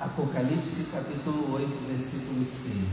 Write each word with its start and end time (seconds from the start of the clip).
Apocalipse 0.00 0.90
capítulo 0.90 1.54
8, 1.54 1.68
versículo 1.86 2.44
6. 2.44 2.84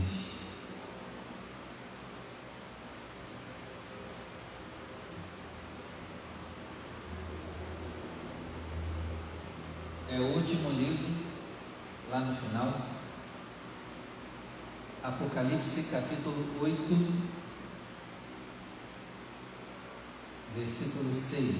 É 10.10 10.20
o 10.20 10.36
último 10.36 10.70
livro, 10.70 11.08
lá 12.10 12.20
no 12.20 12.36
final. 12.36 12.72
Apocalipse 15.02 15.88
capítulo 15.90 16.46
8, 16.60 17.32
versículo 20.56 21.12
6. 21.12 21.56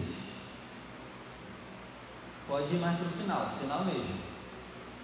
Pode 2.47 2.75
ir 2.75 2.79
mais 2.79 2.99
para 2.99 3.07
o 3.07 3.11
final, 3.11 3.51
final 3.61 3.85
mesmo. 3.85 4.22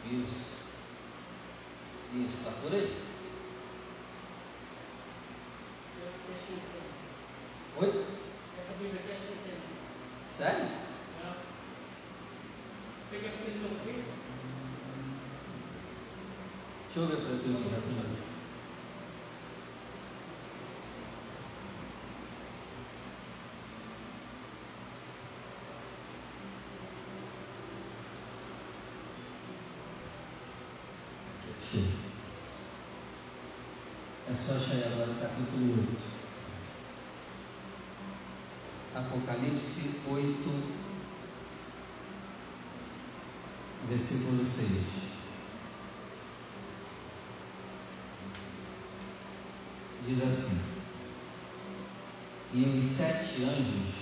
Isso. 0.06 0.48
Isso, 2.14 2.38
está 2.38 2.50
por 2.62 2.72
aí. 2.72 3.08
Oi? 7.80 8.06
Sério? 10.28 10.68
Não. 11.24 11.34
Pega 13.10 13.26
essa 13.26 13.36
Bíblia 13.38 13.68
no 13.68 13.78
filho. 13.80 14.04
Deixa 16.86 17.00
eu 17.00 17.06
ver 17.06 17.16
para 17.16 17.34
aqui 17.34 17.48
rapidinho. 17.74 18.18
Achei. 31.62 31.88
É 34.30 34.34
só 34.34 34.52
achar 34.52 34.74
aí 34.74 34.84
agora 34.84 35.10
o 35.10 35.20
capítulo 35.20 35.78
8. 35.80 36.18
Apocalipse 39.08 40.02
8, 40.06 40.62
versículo 43.88 44.44
6. 44.44 44.68
Diz 50.06 50.22
assim: 50.22 50.60
E 52.52 52.64
os 52.78 52.84
sete 52.84 53.44
anjos 53.44 53.94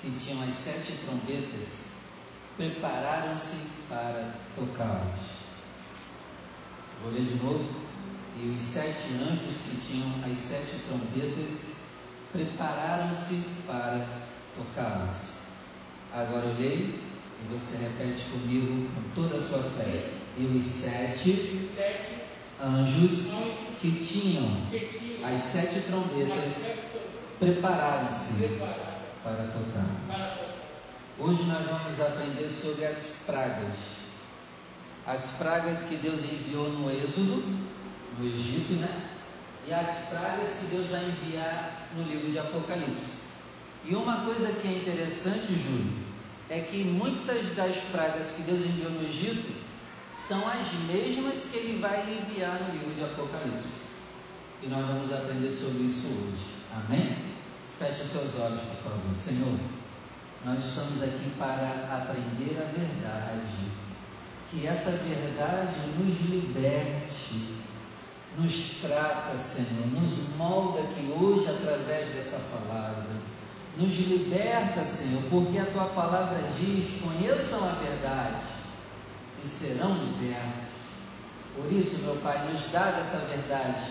que 0.00 0.12
tinham 0.12 0.42
as 0.46 0.54
sete 0.54 0.92
trombetas 1.04 1.94
prepararam-se 2.56 3.82
para 3.88 4.32
tocá-los. 4.54 5.26
Vou 7.02 7.12
ler 7.12 7.24
de 7.24 7.34
novo. 7.42 7.82
E 8.36 8.54
os 8.56 8.62
sete 8.62 9.14
anjos 9.14 9.58
que 9.64 9.76
tinham 9.76 10.08
as 10.24 10.38
sete 10.38 10.82
trombetas 10.86 11.83
prepararam-se 12.34 13.62
para 13.64 14.04
tocá-los. 14.56 15.44
Agora 16.12 16.46
eu 16.46 16.54
leio 16.58 16.94
e 17.40 17.52
você 17.52 17.84
repete 17.84 18.24
comigo 18.24 18.90
com 18.92 19.22
toda 19.22 19.36
a 19.36 19.40
sua 19.40 19.62
fé. 19.62 20.10
E 20.36 20.44
os 20.46 20.64
sete 20.64 21.70
Sete 21.76 22.24
anjos 22.60 23.30
que 23.80 24.04
tinham 24.04 24.44
as 25.24 25.42
sete 25.42 25.78
as 25.78 25.84
trombetas 25.84 26.78
prepararam-se 27.38 28.58
para 29.22 29.48
tocar. 29.52 29.86
Hoje 31.16 31.44
nós 31.44 31.66
vamos 31.66 32.00
aprender 32.00 32.48
sobre 32.50 32.86
as 32.86 33.22
pragas. 33.26 33.76
As 35.06 35.36
pragas 35.38 35.84
que 35.84 35.96
Deus 35.96 36.24
enviou 36.24 36.68
no 36.70 36.90
Êxodo, 36.90 37.44
no 38.18 38.26
Egito, 38.26 38.72
né? 38.74 39.13
E 39.66 39.72
as 39.72 40.08
pragas 40.10 40.48
que 40.60 40.66
Deus 40.66 40.88
vai 40.88 41.04
enviar 41.04 41.88
no 41.96 42.02
livro 42.02 42.30
de 42.30 42.38
Apocalipse. 42.38 43.24
E 43.84 43.94
uma 43.94 44.24
coisa 44.24 44.52
que 44.52 44.68
é 44.68 44.72
interessante, 44.72 45.54
Júlio, 45.54 46.04
é 46.50 46.60
que 46.60 46.84
muitas 46.84 47.54
das 47.54 47.76
pragas 47.92 48.32
que 48.32 48.42
Deus 48.42 48.60
enviou 48.60 48.90
no 48.90 49.08
Egito 49.08 49.52
são 50.12 50.46
as 50.48 50.72
mesmas 50.86 51.46
que 51.50 51.56
ele 51.56 51.80
vai 51.80 52.00
enviar 52.00 52.60
no 52.60 52.72
livro 52.72 52.94
de 52.94 53.04
Apocalipse. 53.04 53.84
E 54.62 54.68
nós 54.68 54.86
vamos 54.86 55.12
aprender 55.12 55.50
sobre 55.50 55.84
isso 55.84 56.06
hoje. 56.08 56.54
Amém? 56.72 57.34
Feche 57.78 58.04
seus 58.04 58.38
olhos, 58.38 58.60
por 58.60 58.90
favor. 58.90 59.16
Senhor, 59.16 59.58
nós 60.44 60.64
estamos 60.64 61.02
aqui 61.02 61.32
para 61.38 61.88
aprender 61.90 62.56
a 62.62 62.66
verdade. 62.78 63.74
Que 64.50 64.66
essa 64.66 64.90
verdade 64.90 65.74
nos 65.98 66.20
liberte, 66.30 67.53
nos 68.38 68.80
trata, 68.80 69.38
Senhor, 69.38 69.86
nos 70.00 70.36
molda 70.36 70.80
aqui 70.80 71.14
hoje 71.18 71.48
através 71.48 72.08
dessa 72.14 72.56
palavra. 72.56 73.06
Nos 73.76 73.96
liberta, 73.96 74.84
Senhor, 74.84 75.22
porque 75.30 75.58
a 75.58 75.66
tua 75.66 75.86
palavra 75.86 76.38
diz: 76.58 77.00
conheçam 77.00 77.64
a 77.64 77.72
verdade 77.72 78.42
e 79.42 79.46
serão 79.46 79.94
libertos. 79.94 80.74
Por 81.56 81.72
isso, 81.72 82.04
meu 82.04 82.16
Pai, 82.16 82.50
nos 82.50 82.70
dá 82.72 82.90
dessa 82.90 83.18
verdade 83.26 83.84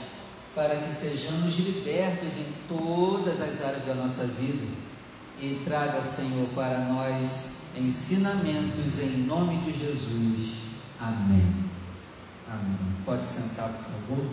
para 0.56 0.76
que 0.76 0.94
sejamos 0.94 1.58
libertos 1.58 2.38
em 2.38 2.54
todas 2.68 3.42
as 3.42 3.64
áreas 3.64 3.86
da 3.86 3.96
nossa 3.96 4.26
vida 4.26 4.68
e 5.40 5.62
traga, 5.66 6.02
Senhor, 6.04 6.48
para 6.50 6.80
nós 6.80 7.64
ensinamentos 7.76 9.00
em 9.00 9.24
nome 9.26 9.58
de 9.58 9.72
Jesus. 9.72 10.58
Amém. 11.00 11.63
Amém. 12.54 12.78
Pode 13.06 13.28
sentar, 13.28 13.70
por 13.70 13.84
favor. 13.84 14.26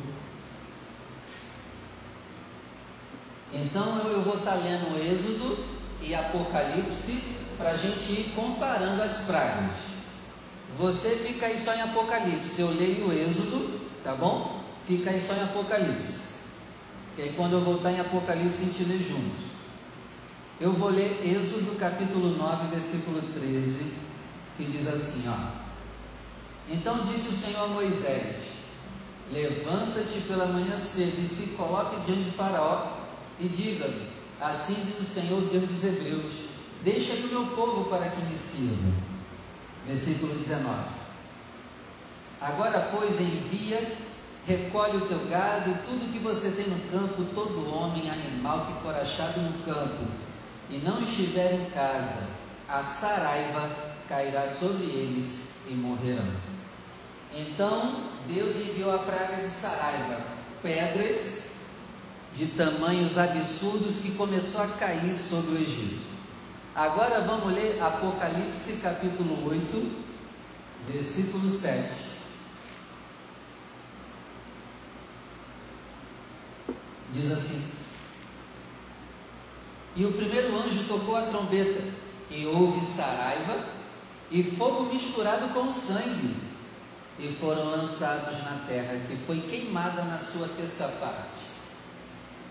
Então 3.53 3.98
eu, 4.08 4.22
vou 4.22 4.36
estar 4.36 4.54
lendo 4.54 4.97
Êxodo 4.97 5.64
e 6.03 6.14
Apocalipse 6.14 7.36
para 7.56 7.70
a 7.70 7.76
gente 7.76 8.12
ir 8.12 8.32
comparando 8.34 9.03
as 9.03 9.22
pragas. 9.22 9.72
Você 10.78 11.10
fica 11.16 11.47
aí 11.47 11.58
só 11.58 11.75
em 11.75 11.82
Apocalipse, 11.82 12.60
eu 12.60 12.69
leio 12.69 13.08
o 13.08 13.12
Êxodo, 13.12 13.81
tá 14.04 14.14
bom? 14.14 14.62
Fica 14.87 15.10
aí 15.10 15.20
só 15.20 15.34
em 15.34 15.42
Apocalipse. 15.42 16.31
Que 17.16 17.22
aí 17.22 17.34
quando 17.37 17.54
eu 17.54 17.60
voltar 17.60 17.91
em 17.91 18.00
Apocalipse 18.00 18.62
a 18.62 18.66
gente 18.66 18.84
lê 18.84 18.98
juntos. 18.98 19.50
Eu 20.60 20.72
vou 20.72 20.91
ler 20.91 21.20
Êxodo 21.25 21.76
capítulo 21.78 22.37
9, 22.37 22.69
versículo 22.69 23.20
13, 23.34 23.94
que 24.56 24.64
diz 24.64 24.87
assim, 24.87 25.28
ó. 25.28 25.69
Então 26.69 26.98
disse 27.00 27.28
o 27.28 27.32
Senhor 27.32 27.65
a 27.65 27.69
Moisés: 27.69 28.37
Levanta-te 29.32 30.21
pela 30.22 30.47
manhã 30.47 30.76
cedo 30.78 31.22
e 31.22 31.26
se 31.26 31.56
coloque 31.56 32.00
diante 32.04 32.25
de 32.25 32.31
Faraó 32.32 32.97
e 33.38 33.48
diga-lhe: 33.48 34.09
Assim 34.41 34.75
diz 34.75 35.00
o 35.00 35.04
Senhor, 35.04 35.41
Deus 35.43 35.69
dos 35.69 35.84
Hebreus: 35.84 36.34
Deixa-me 36.82 37.25
o 37.25 37.28
meu 37.28 37.47
povo 37.56 37.88
para 37.88 38.09
que 38.10 38.22
me 38.25 38.37
sirva. 38.37 38.93
Versículo 39.87 40.34
19. 40.34 41.00
Agora, 42.41 42.91
pois, 42.91 43.20
envia, 43.20 43.97
recolhe 44.47 44.97
o 44.97 45.06
teu 45.06 45.19
gado 45.28 45.70
e 45.70 45.75
tudo 45.87 46.12
que 46.12 46.19
você 46.19 46.50
tem 46.53 46.69
no 46.69 46.81
campo, 46.91 47.22
todo 47.34 47.75
homem, 47.75 48.10
animal 48.10 48.66
que 48.66 48.82
for 48.82 48.94
achado 48.94 49.41
no 49.41 49.62
campo, 49.65 50.10
e 50.70 50.78
não 50.78 51.03
estiver 51.03 51.53
em 51.54 51.70
casa, 51.70 52.28
a 52.69 52.82
saraiva 52.82 53.70
cairá 54.09 54.49
sobre 54.49 54.84
eles 54.84 55.50
e 55.69 55.75
morrerão. 55.75 56.50
Então 57.34 58.10
Deus 58.26 58.56
enviou 58.56 58.94
a 58.94 58.98
praga 58.98 59.43
de 59.43 59.48
saraiva, 59.48 60.21
pedras 60.62 61.50
de 62.34 62.47
tamanhos 62.48 63.19
absurdos 63.19 63.99
que 63.99 64.12
começou 64.12 64.62
a 64.62 64.69
cair 64.69 65.15
sobre 65.15 65.53
o 65.53 65.59
Egito. 65.59 66.10
Agora 66.75 67.20
vamos 67.22 67.53
ler 67.53 67.81
Apocalipse 67.82 68.81
capítulo 68.82 69.49
8, 69.49 70.06
versículo 70.88 71.50
7. 71.50 72.11
Diz 77.12 77.32
assim: 77.32 77.73
E 79.96 80.05
o 80.05 80.12
primeiro 80.12 80.56
anjo 80.56 80.84
tocou 80.87 81.17
a 81.17 81.23
trombeta, 81.23 81.82
e 82.31 82.46
houve 82.46 82.84
saraiva 82.84 83.80
e 84.31 84.43
fogo 84.43 84.93
misturado 84.93 85.49
com 85.49 85.71
sangue, 85.71 86.37
e 87.19 87.29
foram 87.41 87.71
lançados 87.71 88.38
na 88.44 88.65
terra, 88.67 88.99
que 89.09 89.17
foi 89.27 89.41
queimada 89.41 90.03
na 90.05 90.19
sua 90.19 90.49
terça 90.49 90.88
parte. 91.00 91.50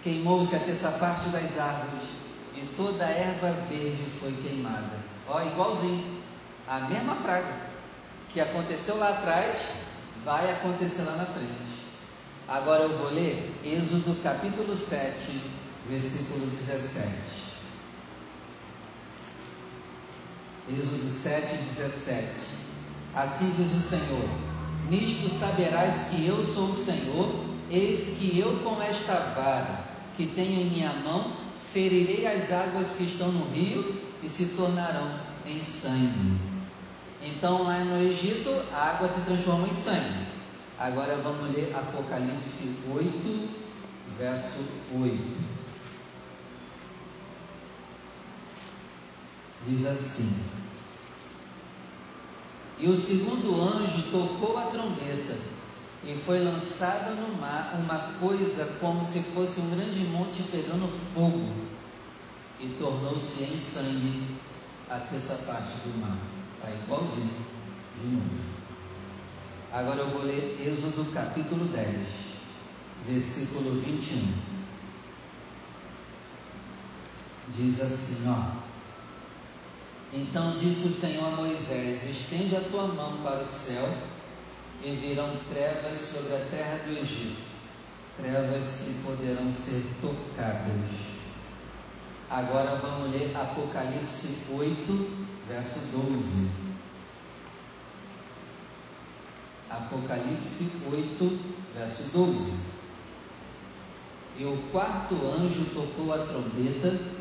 Queimou-se 0.04 0.56
a 0.56 0.60
terça 0.60 0.92
parte 0.92 1.30
das 1.30 1.58
árvores, 1.58 2.10
e 2.56 2.62
toda 2.76 3.06
a 3.06 3.10
erva 3.10 3.52
verde 3.70 4.04
foi 4.20 4.34
queimada. 4.34 5.00
Ó, 5.28 5.42
igualzinho, 5.42 6.22
a 6.68 6.82
mesma 6.82 7.16
praga 7.16 7.70
que 8.28 8.40
aconteceu 8.40 8.98
lá 8.98 9.10
atrás, 9.10 9.58
vai 10.24 10.52
acontecer 10.52 11.04
lá 11.04 11.16
na 11.16 11.26
frente. 11.26 11.80
Agora 12.48 12.84
eu 12.84 12.98
vou 12.98 13.12
ler 13.12 13.56
Êxodo 13.64 14.22
capítulo 14.22 14.76
7, 14.76 15.42
versículo 15.88 16.46
17. 16.48 17.49
Êxodo 20.72 21.10
7, 21.10 21.58
17. 21.58 22.28
Assim 23.16 23.52
diz 23.58 23.72
o 23.74 23.80
Senhor: 23.80 24.30
Nisto 24.90 25.30
saberás 25.30 26.10
que 26.10 26.28
eu 26.28 26.44
sou 26.44 26.70
o 26.70 26.76
Senhor, 26.76 27.46
eis 27.70 28.18
que 28.20 28.38
eu 28.38 28.60
com 28.60 28.82
esta 28.82 29.14
vara 29.36 29.90
que 30.16 30.28
tenho 30.28 30.62
em 30.62 30.70
minha 30.70 30.94
mão 30.94 31.32
ferirei 31.72 32.28
as 32.28 32.52
águas 32.52 32.90
que 32.98 33.04
estão 33.04 33.32
no 33.32 33.50
rio 33.54 33.96
e 34.22 34.28
se 34.28 34.58
tornarão 34.58 35.20
em 35.46 35.62
sangue. 35.62 36.38
Então 37.22 37.64
lá 37.64 37.80
no 37.80 38.02
Egito 38.02 38.50
a 38.74 38.92
água 38.92 39.08
se 39.08 39.26
transforma 39.26 39.68
em 39.68 39.74
sangue. 39.74 40.28
Agora 40.78 41.16
vamos 41.18 41.54
ler 41.54 41.74
Apocalipse 41.76 42.80
8, 42.92 43.50
verso 44.18 44.66
8. 44.94 45.38
Diz 49.68 49.86
assim: 49.86 50.59
E 52.80 52.88
o 52.88 52.96
segundo 52.96 53.62
anjo 53.62 54.04
tocou 54.10 54.58
a 54.58 54.68
trombeta, 54.68 55.38
e 56.04 56.16
foi 56.16 56.40
lançada 56.40 57.12
no 57.12 57.36
mar 57.42 57.78
uma 57.78 58.00
coisa 58.20 58.78
como 58.80 59.04
se 59.04 59.20
fosse 59.20 59.60
um 59.60 59.70
grande 59.72 60.00
monte 60.06 60.44
pegando 60.44 60.90
fogo, 61.14 61.52
e 62.58 62.70
tornou-se 62.80 63.44
em 63.44 63.58
sangue 63.58 64.24
a 64.90 64.98
terça 64.98 65.36
parte 65.46 65.74
do 65.86 66.00
mar. 66.00 66.18
Está 66.56 66.72
igualzinho, 66.72 67.46
de 68.02 68.08
novo. 68.08 68.50
Agora 69.74 70.00
eu 70.00 70.10
vou 70.10 70.24
ler 70.24 70.66
Êxodo 70.66 71.12
capítulo 71.14 71.66
10, 71.66 72.08
versículo 73.08 73.80
21. 73.82 74.34
Diz 77.56 77.82
assim, 77.82 78.30
ó. 78.30 78.69
Então 80.12 80.58
disse 80.58 80.88
o 80.88 80.92
Senhor 80.92 81.28
a 81.28 81.36
Moisés: 81.36 82.04
Estende 82.04 82.56
a 82.56 82.62
tua 82.62 82.88
mão 82.88 83.18
para 83.22 83.42
o 83.42 83.46
céu, 83.46 83.88
e 84.84 84.92
virão 84.92 85.30
trevas 85.50 86.00
sobre 86.00 86.36
a 86.36 86.46
terra 86.50 86.80
do 86.86 86.98
Egito, 86.98 87.42
trevas 88.18 88.86
que 88.86 89.04
poderão 89.04 89.54
ser 89.54 89.84
tocadas. 90.02 91.10
Agora 92.30 92.76
vamos 92.76 93.12
ler 93.12 93.36
Apocalipse 93.36 94.46
8, 94.52 95.28
verso 95.48 95.80
12. 95.92 96.50
Apocalipse 99.70 100.72
8, 100.92 101.40
verso 101.76 102.10
12. 102.14 102.80
E 104.40 104.46
o 104.46 104.58
quarto 104.72 105.16
anjo 105.26 105.66
tocou 105.74 106.14
a 106.14 106.20
trombeta, 106.26 107.19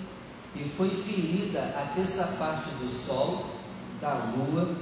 e 0.58 0.68
foi 0.76 0.90
ferida 0.90 1.60
a 1.60 1.92
terça 1.94 2.36
parte 2.38 2.68
do 2.80 2.90
sol, 2.90 3.46
da 4.00 4.32
lua, 4.36 4.76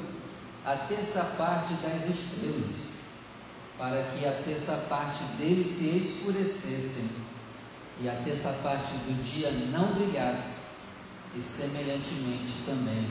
a 0.65 0.75
terça 0.75 1.23
parte 1.37 1.75
das 1.75 2.09
estrelas, 2.09 2.97
para 3.79 4.03
que 4.05 4.27
a 4.27 4.33
terça 4.43 4.87
parte 4.89 5.23
deles 5.39 5.67
se 5.67 5.97
escurecessem, 5.97 7.11
e 8.01 8.09
a 8.09 8.15
terça 8.25 8.53
parte 8.63 8.93
do 9.07 9.23
dia 9.23 9.51
não 9.71 9.93
brilhasse, 9.95 10.77
e 11.35 11.43
semelhantemente 11.43 12.55
também 12.65 13.07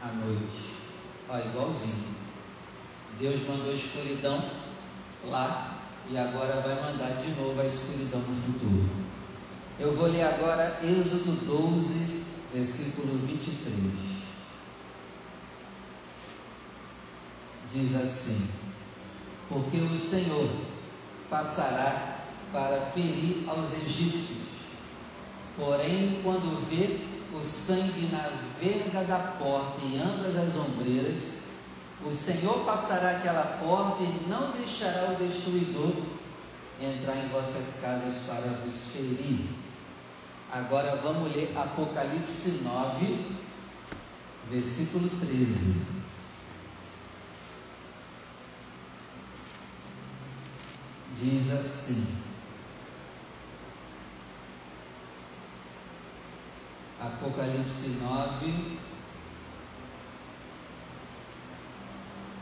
à 0.00 0.12
noite. 0.12 0.74
Olha, 1.28 1.44
igualzinho. 1.44 2.14
Deus 3.18 3.40
mandou 3.48 3.70
a 3.70 3.74
escuridão 3.74 4.42
lá 5.26 5.78
e 6.10 6.18
agora 6.18 6.60
vai 6.60 6.74
mandar 6.74 7.20
de 7.20 7.30
novo 7.40 7.60
a 7.60 7.64
escuridão 7.64 8.20
no 8.20 8.34
futuro. 8.34 9.13
Eu 9.76 9.92
vou 9.96 10.06
ler 10.06 10.22
agora 10.22 10.78
Êxodo 10.84 11.32
12, 11.46 12.22
versículo 12.54 13.18
23. 13.26 13.74
Diz 17.72 17.96
assim: 17.96 18.48
Porque 19.48 19.78
o 19.78 19.96
Senhor 19.96 20.48
passará 21.28 22.20
para 22.52 22.82
ferir 22.94 23.48
aos 23.48 23.72
egípcios, 23.72 24.46
porém, 25.56 26.20
quando 26.22 26.64
vê 26.70 27.00
o 27.36 27.42
sangue 27.42 28.08
na 28.12 28.30
verga 28.60 29.02
da 29.02 29.18
porta 29.18 29.80
e 29.84 29.98
ambas 29.98 30.36
as 30.36 30.54
ombreiras, 30.54 31.38
o 32.04 32.12
Senhor 32.12 32.64
passará 32.64 33.16
aquela 33.16 33.58
porta 33.58 34.04
e 34.04 34.28
não 34.28 34.52
deixará 34.52 35.10
o 35.10 35.16
destruidor 35.16 35.94
entrar 36.80 37.16
em 37.16 37.28
vossas 37.28 37.80
casas 37.80 38.22
para 38.28 38.52
vos 38.64 38.90
ferir. 38.92 39.63
Agora 40.54 40.94
vamos 41.02 41.34
ler 41.34 41.52
Apocalipse 41.58 42.60
9, 42.62 43.36
versículo 44.48 45.08
13. 45.08 46.04
Diz 51.18 51.52
assim: 51.52 52.06
Apocalipse 57.00 57.98
9. 58.00 58.78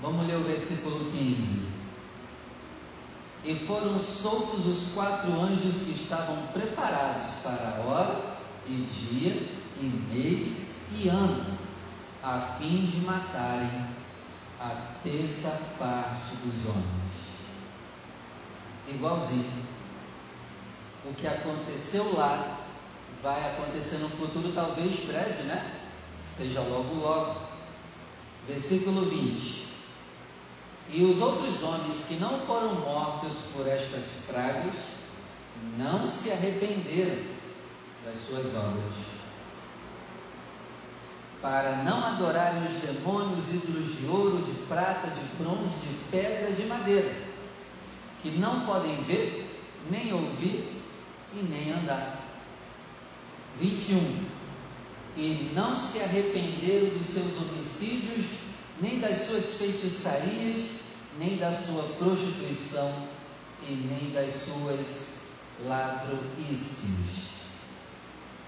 Vamos 0.03 0.27
ler 0.27 0.37
o 0.37 0.45
versículo 0.45 1.11
15. 1.13 1.82
E 3.45 3.55
foram 3.67 4.01
soltos 4.01 4.67
os 4.67 4.93
quatro 4.93 5.33
anjos 5.41 5.83
que 5.83 5.91
estavam 5.91 6.37
preparados 6.53 7.41
para 7.43 7.77
a 7.77 7.81
hora 7.87 8.37
e 8.67 8.87
dia 8.87 9.33
e 9.81 9.85
mês 9.85 10.87
e 10.93 11.09
ano, 11.09 11.59
a 12.23 12.39
fim 12.39 12.87
de 12.87 12.99
matarem 13.01 13.89
a 14.61 14.93
terça 15.03 15.75
parte 15.77 16.37
dos 16.45 16.69
homens. 16.69 17.03
Igualzinho. 18.89 19.63
O 21.05 21.13
que 21.15 21.27
aconteceu 21.27 22.15
lá 22.15 22.61
vai 23.23 23.41
acontecer 23.53 23.99
no 23.99 24.09
futuro, 24.09 24.53
talvez 24.53 25.05
breve, 25.05 25.43
né? 25.45 25.81
Seja 26.25 26.61
logo, 26.61 26.95
logo. 26.95 27.41
Versículo 28.47 29.07
20. 29.07 29.62
E 30.91 31.05
os 31.05 31.21
outros 31.21 31.63
homens 31.63 32.07
que 32.09 32.15
não 32.17 32.39
foram 32.41 32.75
mortos 32.75 33.51
por 33.55 33.67
estas 33.67 34.27
pragas 34.27 34.75
não 35.79 36.09
se 36.09 36.31
arrependeram 36.31 37.23
das 38.05 38.19
suas 38.19 38.55
obras, 38.57 39.13
para 41.41 41.83
não 41.85 42.05
adorarem 42.05 42.65
os 42.67 42.75
demônios, 42.75 43.53
ídolos 43.53 43.99
de 43.99 44.07
ouro, 44.07 44.43
de 44.43 44.53
prata, 44.67 45.09
de 45.09 45.43
bronze, 45.43 45.81
de 45.81 45.95
pedra, 46.11 46.53
de 46.53 46.65
madeira, 46.65 47.15
que 48.23 48.31
não 48.31 48.67
podem 48.67 49.03
ver, 49.03 49.61
nem 49.91 50.13
ouvir 50.13 50.83
e 51.35 51.43
nem 51.43 51.73
andar 51.73 52.21
21. 53.59 54.33
E 55.17 55.53
não 55.55 55.79
se 55.79 56.01
arrependeram 56.01 56.97
dos 56.97 57.07
seus 57.07 57.37
homicídios, 57.37 58.42
nem 58.83 58.99
das 58.99 59.17
suas 59.19 59.55
feitiçarias, 59.55 60.81
nem 61.19 61.37
da 61.37 61.53
sua 61.53 61.85
prostituição 61.99 62.93
e 63.63 63.73
nem 63.73 64.11
das 64.11 64.35
suas 64.35 65.21
ladroices. 65.65 67.23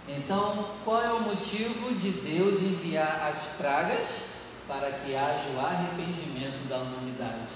Então, 0.09 0.71
qual 0.85 1.03
é 1.03 1.13
o 1.13 1.23
motivo 1.23 1.95
de 1.95 2.11
Deus 2.11 2.61
enviar 2.61 3.27
as 3.31 3.57
pragas? 3.57 4.35
Para 4.67 4.91
que 4.91 5.15
haja 5.15 5.51
o 5.55 5.61
arrependimento 5.61 6.69
da 6.69 6.79
humanidade. 6.79 7.49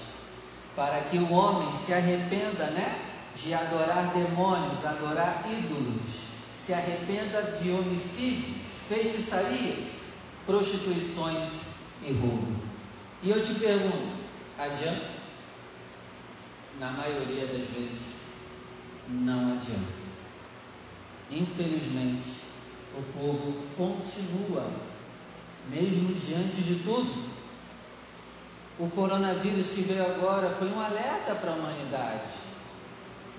Para 0.75 1.01
que 1.01 1.17
o 1.17 1.31
homem 1.31 1.73
se 1.73 1.93
arrependa, 1.93 2.67
né? 2.67 3.01
De 3.35 3.53
adorar 3.53 4.13
demônios, 4.13 4.85
adorar 4.85 5.43
ídolos 5.51 6.29
se 6.69 6.73
arrependa 6.73 7.41
de 7.63 7.71
homicídios, 7.71 8.57
feitiçarias, 8.87 9.85
prostituições 10.45 11.69
e 12.03 12.11
roubo. 12.11 12.68
E 13.21 13.29
eu 13.29 13.43
te 13.43 13.53
pergunto, 13.55 14.15
adianta? 14.57 15.19
Na 16.79 16.91
maioria 16.91 17.45
das 17.47 17.67
vezes, 17.67 18.19
não 19.09 19.57
adianta. 19.57 19.99
Infelizmente, 21.29 22.43
o 22.97 23.03
povo 23.19 23.63
continua, 23.75 24.71
mesmo 25.69 26.13
diante 26.13 26.61
de 26.61 26.81
tudo. 26.83 27.29
O 28.79 28.89
coronavírus 28.89 29.71
que 29.71 29.81
veio 29.81 30.05
agora 30.05 30.49
foi 30.51 30.69
um 30.69 30.79
alerta 30.79 31.35
para 31.35 31.51
a 31.51 31.55
humanidade, 31.55 32.31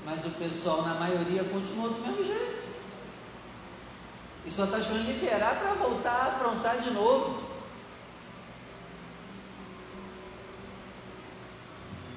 mas 0.04 0.26
o 0.26 0.30
pessoal, 0.30 0.82
na 0.82 0.94
maioria, 0.96 1.44
continuou 1.44 1.88
do 1.88 2.00
mesmo 2.02 2.22
jeito. 2.22 2.68
E 4.44 4.50
só 4.50 4.64
está 4.64 4.78
esperando 4.78 5.06
liberar 5.06 5.58
para 5.58 5.72
voltar 5.72 6.10
a 6.10 6.26
aprontar 6.36 6.78
de 6.78 6.90
novo. 6.90 7.49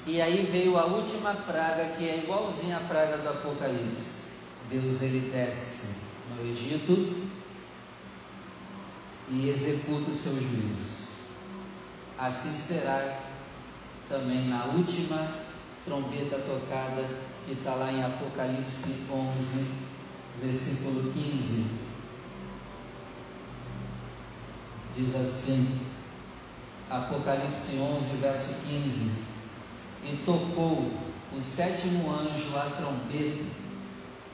E 0.05 0.22
aí 0.22 0.45
veio 0.51 0.77
a 0.77 0.86
última 0.86 1.33
praga, 1.33 1.95
que 1.98 2.07
é 2.07 2.17
igualzinha 2.17 2.75
à 2.75 2.81
praga 2.81 3.17
do 3.19 3.29
Apocalipse. 3.29 4.33
Deus 4.69 5.01
ele 5.01 5.31
desce 5.31 6.01
no 6.29 6.50
Egito 6.50 7.29
e 9.29 9.50
executa 9.50 10.12
o 10.12 10.13
seu 10.13 10.33
juízo. 10.33 11.13
Assim 12.17 12.51
será 12.51 13.22
também 14.10 14.50
na 14.50 14.65
última 14.65 15.25
trombeta 15.86 16.38
tocada, 16.38 17.07
que 17.45 17.53
está 17.53 17.74
lá 17.75 17.91
em 17.91 18.03
Apocalipse 18.03 19.05
11, 19.10 19.67
versículo 20.41 21.13
15. 21.13 21.65
Diz 24.95 25.15
assim, 25.15 25.79
Apocalipse 26.89 27.77
11, 27.77 28.17
verso 28.17 28.67
15: 28.67 29.32
E 30.05 30.17
tocou 30.25 30.91
o 31.36 31.41
sétimo 31.41 32.12
anjo 32.12 32.57
a 32.57 32.69
trombeta, 32.77 33.45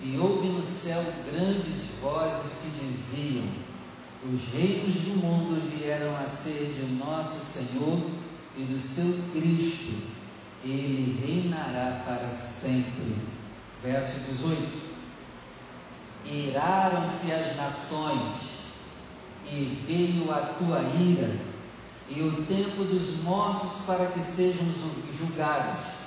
e 0.02 0.18
houve 0.18 0.48
no 0.48 0.64
céu 0.64 1.04
grandes 1.32 2.00
vozes 2.02 2.62
que 2.64 2.88
diziam: 2.88 3.46
Os 4.34 4.52
reinos 4.54 4.96
do 4.96 5.18
mundo 5.18 5.62
vieram 5.78 6.16
a 6.18 6.28
ser 6.28 6.74
de 6.74 6.94
nosso 6.96 7.40
Senhor 7.40 8.00
e 8.58 8.62
do 8.64 8.80
seu 8.80 9.14
Cristo, 9.32 9.94
ele 10.64 11.20
reinará 11.26 12.02
para 12.06 12.32
sempre. 12.32 13.16
Verso 13.84 14.32
18: 14.32 14.90
Iraram-se 16.26 17.32
as 17.32 17.56
nações, 17.56 18.60
e 19.46 19.82
veio 19.88 20.32
a 20.32 20.42
tua 20.58 20.82
ira, 20.82 21.49
e 22.10 22.22
o 22.22 22.46
tempo 22.46 22.84
dos 22.84 23.22
mortos 23.24 23.86
para 23.86 24.08
que 24.08 24.22
sejamos 24.22 24.76
julgados 25.18 26.00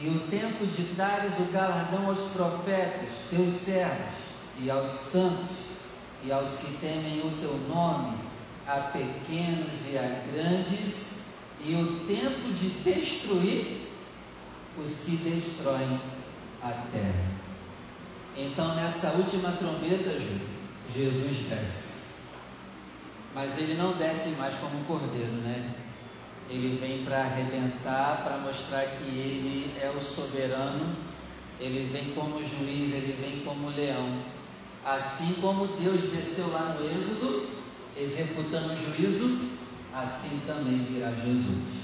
e 0.00 0.08
o 0.08 0.20
tempo 0.28 0.66
de 0.66 0.82
dares 0.94 1.38
o 1.38 1.52
galardão 1.52 2.06
aos 2.06 2.30
profetas, 2.32 3.10
teus 3.28 3.52
servos, 3.52 4.30
e 4.58 4.70
aos 4.70 4.90
santos, 4.92 5.80
e 6.24 6.32
aos 6.32 6.54
que 6.54 6.72
temem 6.78 7.20
o 7.20 7.30
teu 7.38 7.54
nome, 7.68 8.16
a 8.66 8.80
pequenos 8.80 9.92
e 9.92 9.98
a 9.98 10.22
grandes, 10.32 11.24
e 11.62 11.74
o 11.74 12.00
tempo 12.06 12.50
de 12.54 12.70
destruir 12.82 13.90
os 14.82 15.04
que 15.04 15.16
destroem 15.16 16.00
a 16.62 16.70
terra. 16.90 17.30
Então, 18.34 18.74
nessa 18.76 19.10
última 19.12 19.52
trombeta, 19.52 20.18
Jesus 20.94 21.36
desce. 21.50 21.99
Mas 23.34 23.58
ele 23.58 23.74
não 23.74 23.92
desce 23.92 24.30
mais 24.30 24.54
como 24.54 24.78
um 24.78 24.84
cordeiro, 24.84 25.32
né? 25.42 25.74
ele 26.50 26.76
vem 26.80 27.04
para 27.04 27.20
arrebentar, 27.20 28.22
para 28.24 28.38
mostrar 28.38 28.84
que 28.84 29.04
ele 29.04 29.72
é 29.80 29.88
o 29.96 30.02
soberano, 30.02 30.96
ele 31.60 31.88
vem 31.92 32.12
como 32.12 32.42
juiz, 32.42 32.92
ele 32.92 33.16
vem 33.20 33.44
como 33.44 33.68
leão. 33.68 34.18
Assim 34.84 35.34
como 35.40 35.66
Deus 35.66 36.10
desceu 36.10 36.50
lá 36.50 36.76
no 36.76 36.86
Êxodo, 36.90 37.46
executando 37.96 38.72
o 38.72 38.76
juízo, 38.76 39.50
assim 39.94 40.40
também 40.44 40.86
virá 40.90 41.12
Jesus. 41.12 41.80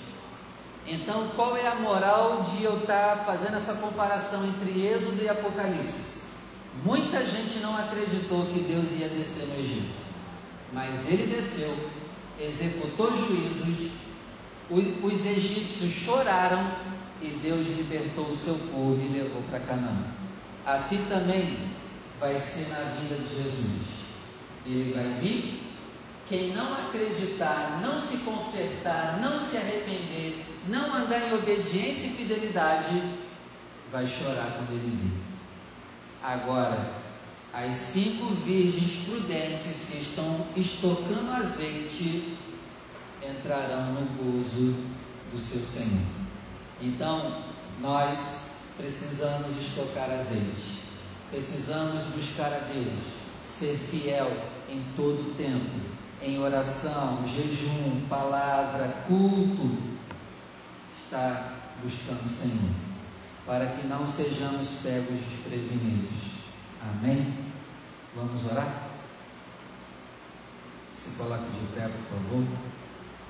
Então, 0.88 1.28
qual 1.36 1.56
é 1.56 1.66
a 1.66 1.74
moral 1.76 2.42
de 2.42 2.64
eu 2.64 2.78
estar 2.78 3.18
tá 3.18 3.24
fazendo 3.24 3.56
essa 3.56 3.74
comparação 3.74 4.44
entre 4.46 4.84
Êxodo 4.84 5.22
e 5.22 5.28
Apocalipse? 5.28 6.26
Muita 6.84 7.24
gente 7.24 7.60
não 7.60 7.76
acreditou 7.76 8.46
que 8.46 8.60
Deus 8.60 8.98
ia 8.98 9.08
descer 9.08 9.46
no 9.46 9.60
Egito, 9.60 10.05
mas 10.72 11.08
ele 11.08 11.34
desceu, 11.34 11.74
executou 12.40 13.10
juízos, 13.16 13.92
os 14.70 15.26
egípcios 15.26 15.92
choraram 15.92 16.66
e 17.22 17.28
Deus 17.42 17.66
libertou 17.68 18.26
o 18.26 18.36
seu 18.36 18.54
povo 18.54 19.00
e 19.00 19.18
levou 19.18 19.42
para 19.50 19.60
Canaã. 19.60 20.04
Assim 20.64 21.06
também 21.08 21.70
vai 22.18 22.38
ser 22.38 22.68
na 22.70 22.80
vinda 22.98 23.14
de 23.14 23.42
Jesus. 23.42 23.82
Ele 24.66 24.92
vai 24.92 25.04
vir. 25.20 25.62
Quem 26.28 26.52
não 26.52 26.72
acreditar, 26.72 27.80
não 27.80 28.00
se 28.00 28.18
consertar, 28.18 29.20
não 29.22 29.38
se 29.38 29.56
arrepender, 29.56 30.44
não 30.66 30.92
andar 30.92 31.20
em 31.20 31.34
obediência 31.34 32.08
e 32.08 32.16
fidelidade, 32.16 33.00
vai 33.92 34.04
chorar 34.08 34.56
quando 34.56 34.72
ele 34.72 34.98
vir. 35.02 35.22
Agora, 36.20 37.05
as 37.56 37.74
cinco 37.74 38.34
virgens 38.44 39.06
prudentes 39.06 39.88
que 39.90 40.02
estão 40.02 40.46
estocando 40.54 41.32
azeite 41.32 42.36
entrarão 43.22 43.94
no 43.94 44.06
gozo 44.18 44.76
do 45.32 45.40
seu 45.40 45.60
Senhor. 45.60 46.04
Então, 46.82 47.44
nós 47.80 48.50
precisamos 48.76 49.56
estocar 49.56 50.10
azeite, 50.10 50.82
precisamos 51.30 52.02
buscar 52.14 52.52
a 52.52 52.70
Deus, 52.70 53.02
ser 53.42 53.74
fiel 53.74 54.30
em 54.68 54.84
todo 54.94 55.30
o 55.30 55.34
tempo, 55.36 55.80
em 56.20 56.38
oração, 56.38 57.24
jejum, 57.26 58.02
palavra, 58.06 58.86
culto, 59.08 59.78
estar 61.02 61.74
buscando 61.82 62.26
o 62.26 62.28
Senhor, 62.28 62.74
para 63.46 63.64
que 63.64 63.86
não 63.86 64.06
sejamos 64.06 64.68
pegos 64.82 65.18
desprevenidos. 65.20 66.36
Amém? 66.82 67.45
Vamos 68.16 68.50
orar? 68.50 68.88
Se 70.96 71.18
coloque 71.18 71.42
de 71.42 71.66
pé, 71.74 71.82
por 71.82 72.20
favor. 72.30 72.85